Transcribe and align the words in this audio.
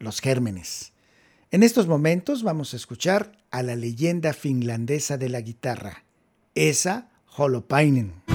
los 0.00 0.20
gérmenes. 0.20 0.92
En 1.52 1.62
estos 1.62 1.86
momentos 1.86 2.42
vamos 2.42 2.72
a 2.72 2.76
escuchar 2.76 3.32
a 3.50 3.62
la 3.62 3.76
leyenda 3.76 4.32
finlandesa 4.32 5.16
de 5.18 5.28
la 5.28 5.40
guitarra, 5.40 6.04
Esa 6.54 7.10
Holopainen. 7.36 8.29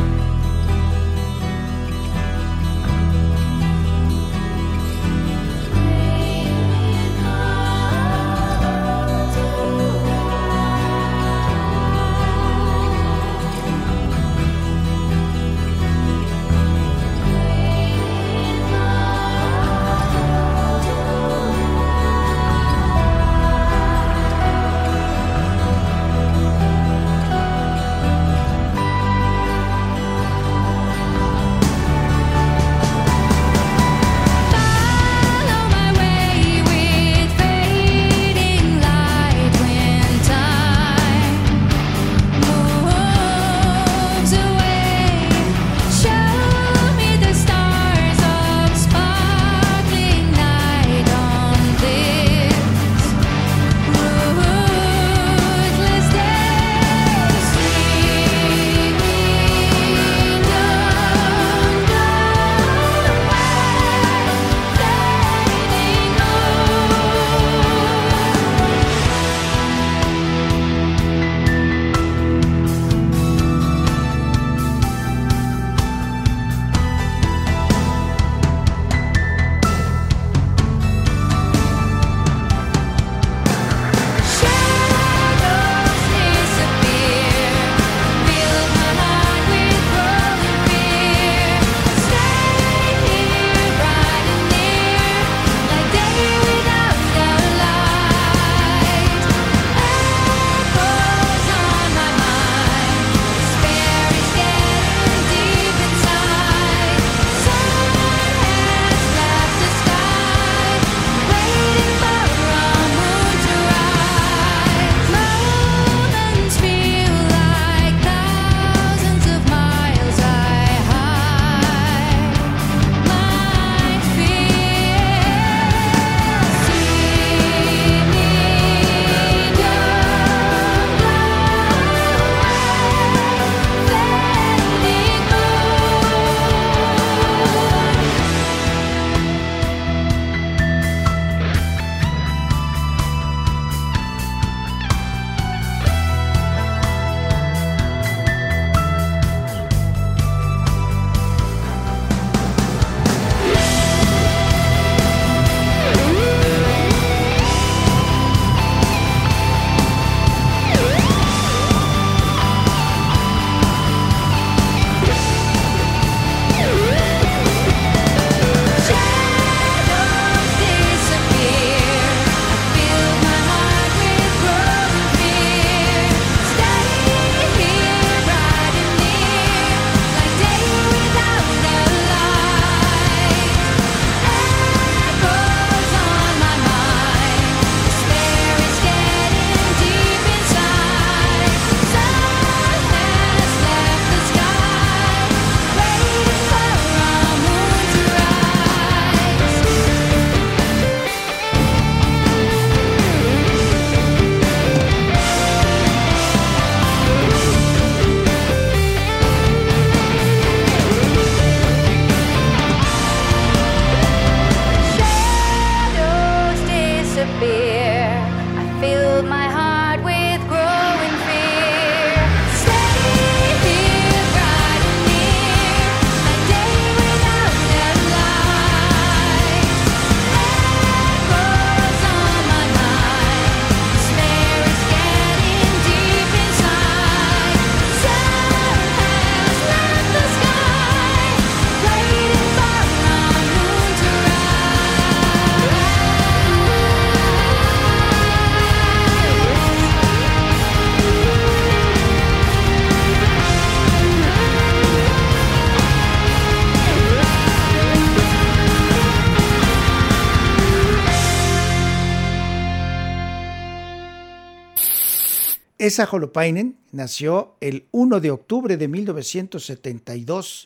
Esa 265.85 266.09
Holopainen 266.11 266.79
nació 266.91 267.57
el 267.61 267.85
1 267.91 268.19
de 268.19 268.31
octubre 268.31 268.75
de 268.75 268.87
1972. 268.87 270.65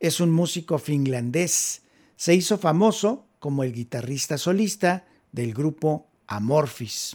Es 0.00 0.20
un 0.20 0.30
músico 0.30 0.78
finlandés. 0.78 1.82
Se 2.16 2.34
hizo 2.34 2.56
famoso 2.56 3.26
como 3.40 3.62
el 3.62 3.74
guitarrista 3.74 4.38
solista 4.38 5.04
del 5.32 5.52
grupo 5.52 6.06
Amorphis. 6.26 7.14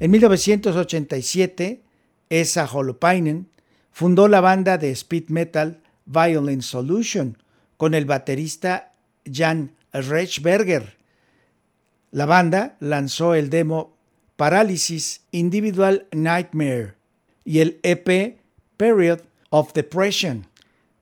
En 0.00 0.10
1987, 0.12 1.82
Esa 2.30 2.64
Holopainen 2.64 3.50
fundó 3.92 4.28
la 4.28 4.40
banda 4.40 4.78
de 4.78 4.90
speed 4.92 5.28
metal 5.28 5.82
Violent 6.06 6.62
Solution 6.62 7.36
con 7.76 7.92
el 7.92 8.06
baterista 8.06 8.92
Jan 9.30 9.76
Rechberger. 9.92 10.96
La 12.12 12.24
banda 12.24 12.76
lanzó 12.80 13.34
el 13.34 13.50
demo 13.50 13.94
Paralysis 14.36 15.20
Individual 15.32 16.06
Nightmare 16.12 16.94
y 17.44 17.58
el 17.58 17.78
EP 17.82 18.38
Period 18.78 19.20
of 19.50 19.74
Depression 19.74 20.46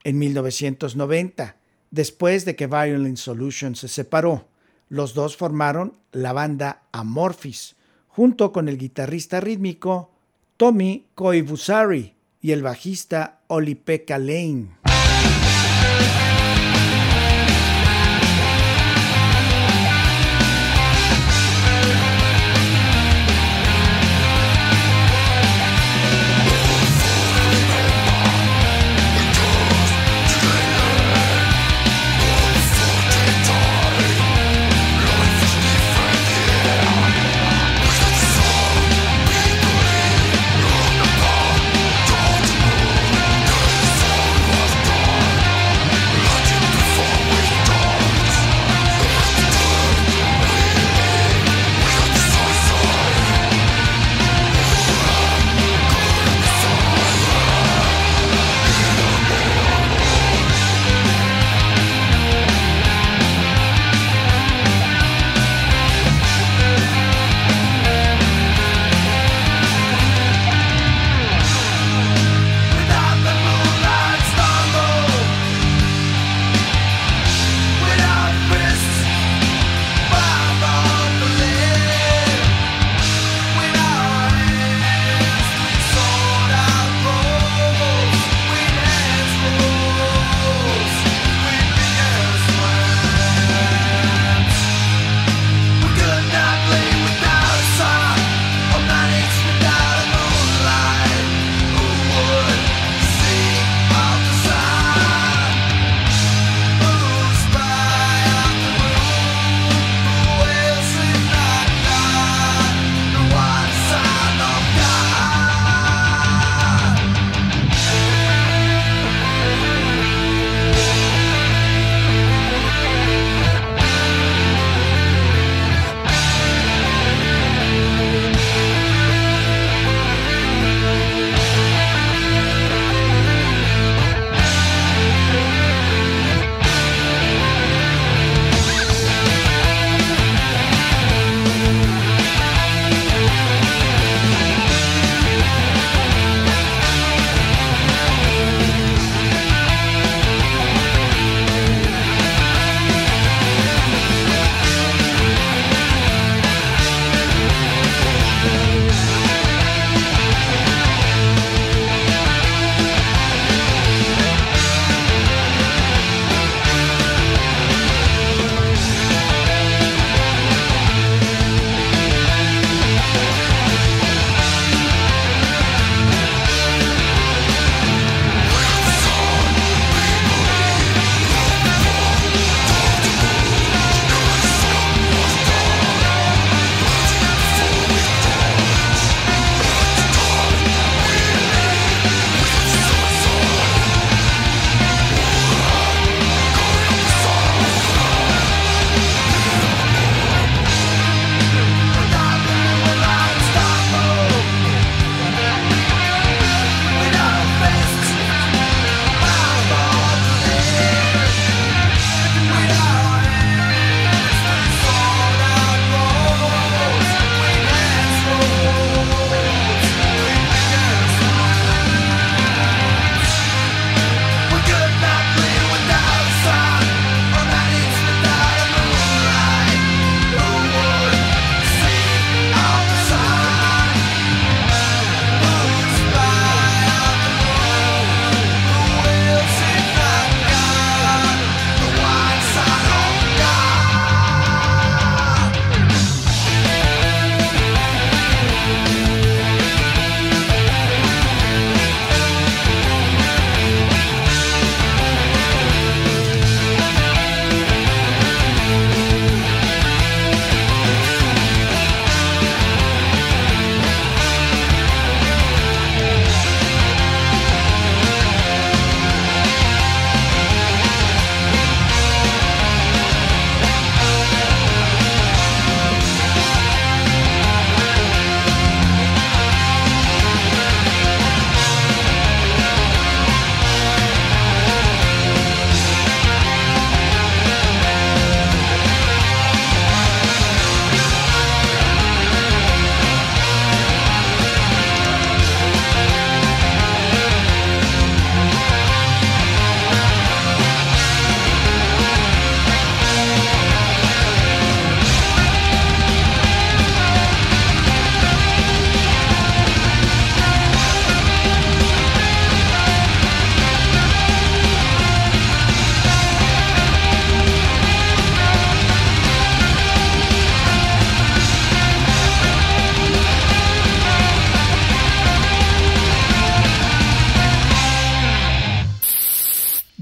en 0.02 0.18
1990, 0.18 1.54
después 1.92 2.44
de 2.44 2.56
que 2.56 2.66
Violent 2.66 3.16
Solution 3.16 3.76
se 3.76 3.86
separó. 3.86 4.48
Los 4.88 5.14
dos 5.14 5.36
formaron 5.36 5.94
la 6.10 6.32
banda 6.32 6.82
Amorphis, 6.90 7.76
junto 8.18 8.50
con 8.50 8.68
el 8.68 8.78
guitarrista 8.78 9.38
rítmico 9.38 10.10
Tommy 10.56 11.06
Koivusari 11.14 12.16
y 12.40 12.50
el 12.50 12.64
bajista 12.64 13.42
Oli-Pekka 13.46 14.18
Lane. 14.18 14.77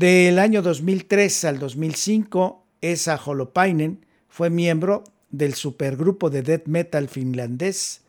Del 0.06 0.38
año 0.38 0.62
2003 0.62 1.46
al 1.46 1.58
2005, 1.58 2.64
Esa 2.80 3.16
Holopainen 3.16 4.06
fue 4.28 4.50
miembro 4.50 5.02
del 5.30 5.54
supergrupo 5.54 6.30
de 6.30 6.42
death 6.42 6.68
metal 6.68 7.08
finlandés 7.08 8.02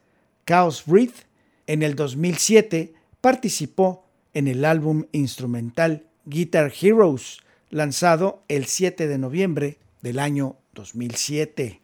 Chaos 0.46 0.84
Breath. 0.86 1.25
En 1.66 1.82
el 1.82 1.96
2007 1.96 2.94
participó 3.20 4.06
en 4.36 4.48
el 4.48 4.63
álbum 4.63 5.06
instrumental 5.12 6.06
Guitar 6.25 6.72
Heroes, 6.80 7.39
lanzado 7.72 8.44
el 8.48 8.68
7 8.68 9.08
de 9.08 9.18
noviembre 9.18 9.80
del 10.04 10.20
año 10.20 10.58
2007. 10.75 11.82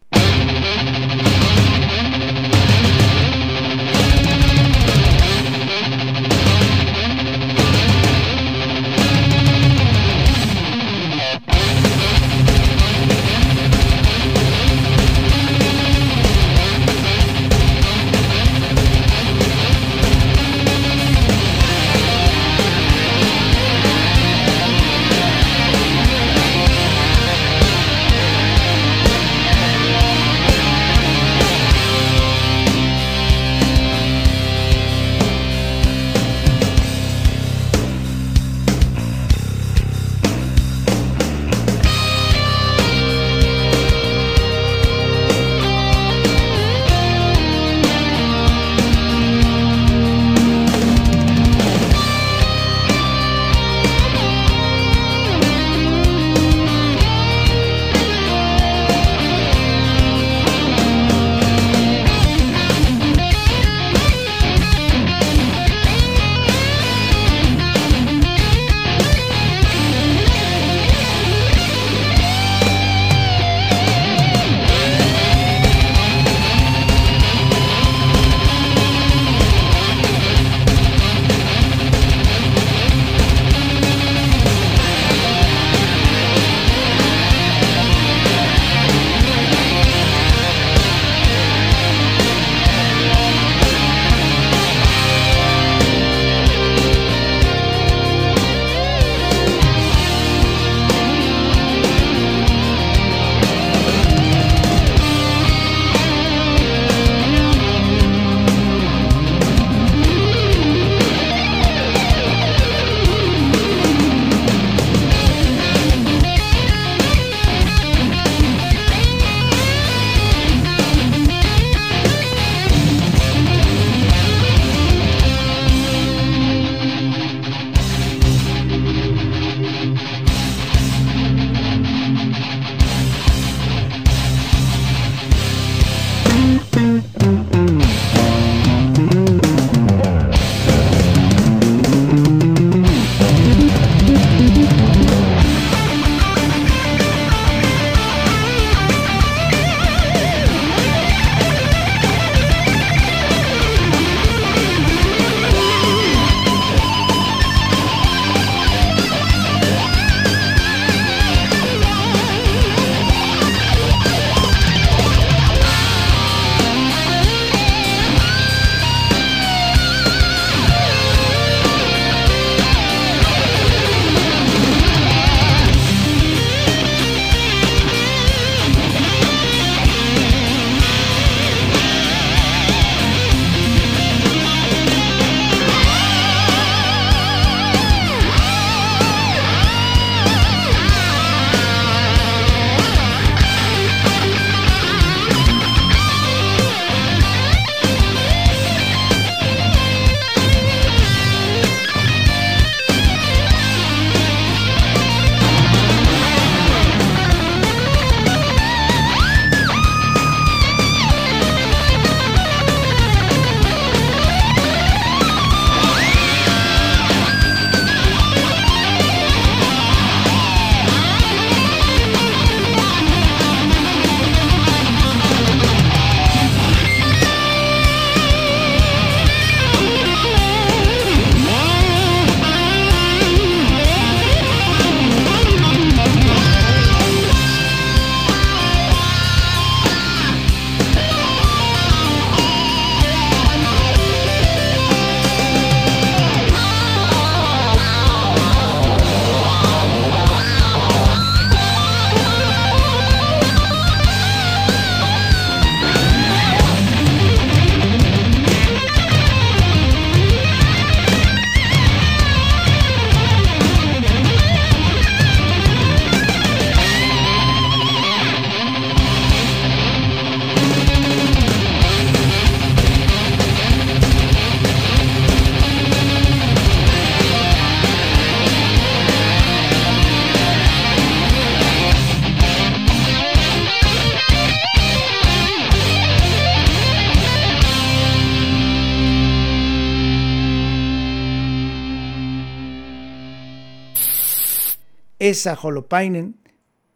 Esa 295.23 295.57
Holopainen, 295.57 296.35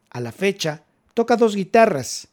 a 0.09 0.19
la 0.19 0.33
fecha, 0.33 0.83
toca 1.13 1.37
dos 1.37 1.55
guitarras, 1.55 2.27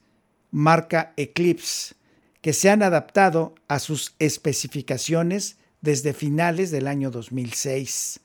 marca 0.50 1.12
Eclipse, 1.16 1.94
que 2.40 2.52
se 2.52 2.68
han 2.68 2.82
adaptado 2.82 3.54
a 3.68 3.78
sus 3.78 4.16
especificaciones 4.18 5.56
desde 5.82 6.12
finales 6.12 6.72
del 6.72 6.88
año 6.88 7.12
2006. 7.12 8.18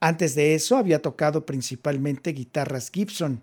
Antes 0.00 0.34
de 0.34 0.54
eso 0.54 0.78
había 0.78 1.02
tocado 1.02 1.44
principalmente 1.44 2.32
guitarras 2.32 2.90
Gibson, 2.90 3.42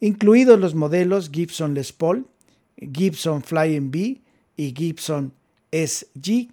incluidos 0.00 0.58
los 0.58 0.74
modelos 0.74 1.28
Gibson 1.30 1.74
Les 1.74 1.92
Paul, 1.92 2.26
Gibson 2.78 3.42
Flying 3.42 3.90
B 3.90 4.22
y 4.56 4.74
Gibson 4.74 5.34
SG. 5.70 6.48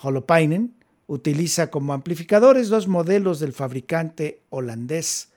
Holopainen 0.00 0.72
utiliza 1.08 1.68
como 1.72 1.94
amplificadores 1.94 2.68
dos 2.68 2.86
modelos 2.86 3.40
del 3.40 3.52
fabricante 3.52 4.42
holandés 4.50 5.30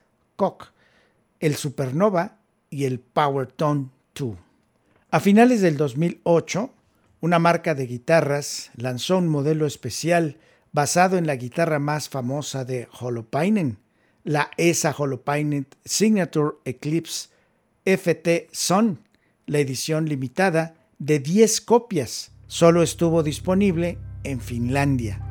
El 1.40 1.56
Supernova 1.56 2.38
y 2.70 2.86
el 2.86 3.00
Powertone 3.00 3.90
2. 4.16 4.38
A 5.12 5.20
finales 5.20 5.62
del 5.62 5.76
2008, 5.76 6.72
una 7.22 7.40
marca 7.40 7.76
de 7.76 7.88
guitarras 7.88 8.72
lanzó 8.76 9.18
un 9.18 9.28
modelo 9.28 9.66
especial 9.66 10.38
basado 10.72 11.18
en 11.18 11.28
la 11.28 11.36
guitarra 11.36 11.80
más 11.80 12.10
famosa 12.10 12.64
de 12.64 12.88
Holopainen, 13.00 13.80
la 14.24 14.52
ESA 14.58 14.96
Holopainen 14.98 15.68
Signature 15.84 16.58
Eclipse 16.64 17.30
FT 17.86 18.48
Sun, 18.52 19.00
la 19.46 19.60
edición 19.60 20.06
limitada 20.06 20.76
de 21.00 21.20
10 21.20 21.62
copias. 21.62 22.32
Solo 22.48 22.82
estuvo 22.84 23.24
disponible 23.24 23.98
en 24.24 24.40
Finlandia. 24.40 25.29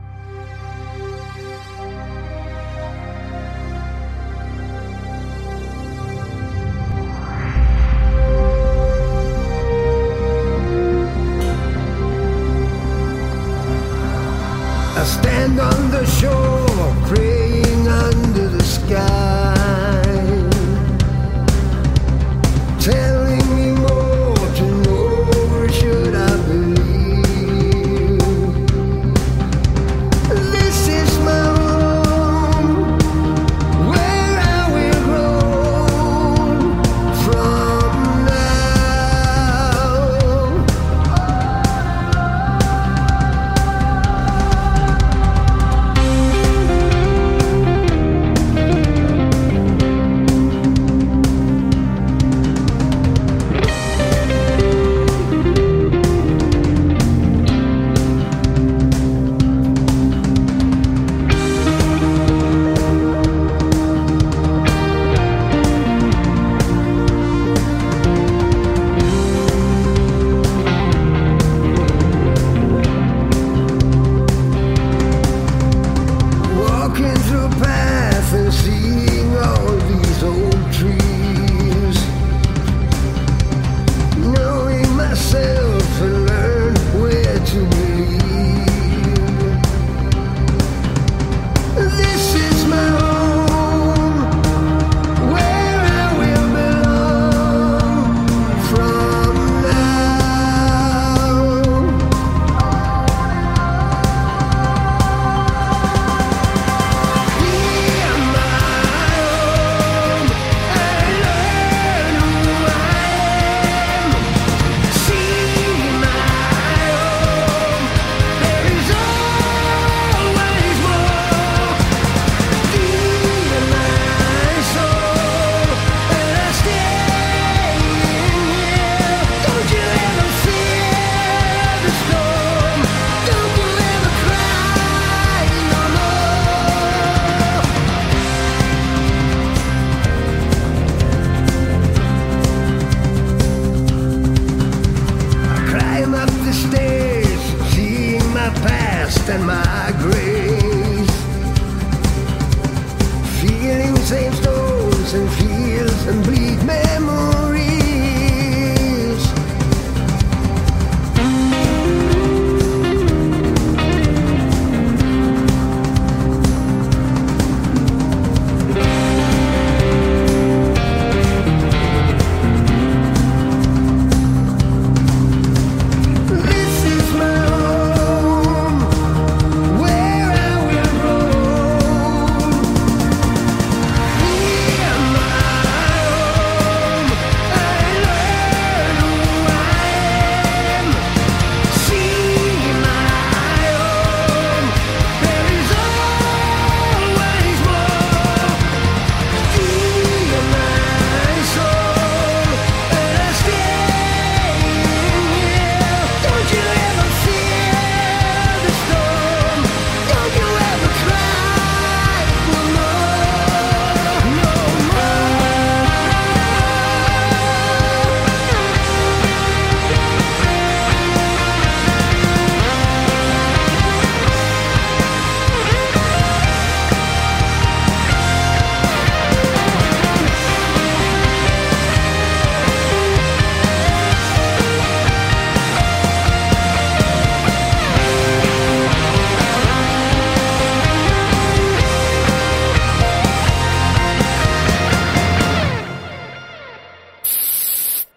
On 15.60 15.90
the 15.90 16.04
shore, 16.06 16.57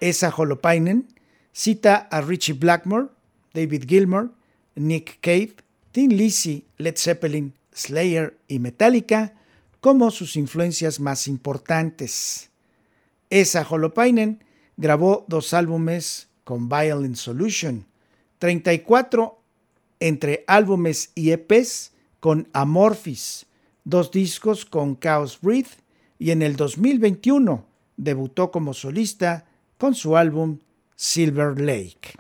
Esa 0.01 0.33
Holopainen 0.35 1.07
cita 1.53 1.95
a 2.11 2.21
Richie 2.21 2.53
Blackmore, 2.53 3.09
David 3.53 3.85
Gilmour, 3.87 4.31
Nick 4.75 5.19
Cave, 5.21 5.53
Tim 5.91 6.09
Lizzy, 6.09 6.65
Led 6.77 6.97
Zeppelin, 6.97 7.53
Slayer 7.71 8.37
y 8.47 8.59
Metallica 8.59 9.35
como 9.79 10.09
sus 10.11 10.35
influencias 10.35 10.99
más 10.99 11.27
importantes. 11.27 12.49
Esa 13.29 13.65
Holopainen 13.69 14.43
grabó 14.75 15.25
dos 15.27 15.53
álbumes 15.53 16.29
con 16.43 16.67
Violent 16.67 17.15
Solution, 17.15 17.85
34 18.39 19.39
entre 19.99 20.43
álbumes 20.47 21.11
y 21.13 21.31
EPs 21.31 21.91
con 22.19 22.47
Amorphis, 22.53 23.45
dos 23.83 24.09
discos 24.09 24.65
con 24.65 24.95
Chaos 24.95 25.39
Breathe 25.41 25.69
y 26.17 26.31
en 26.31 26.41
el 26.41 26.55
2021 26.55 27.65
debutó 27.97 28.51
como 28.51 28.73
solista 28.73 29.45
con 29.82 29.96
su 29.96 30.15
álbum 30.15 30.60
Silver 30.96 31.60
Lake. 31.60 32.13